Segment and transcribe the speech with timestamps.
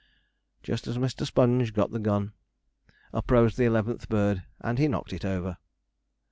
[0.63, 1.27] Just as Mr.
[1.27, 2.33] Sponge got the gun,
[3.13, 5.57] up rose the eleventh bird, and he knocked it over.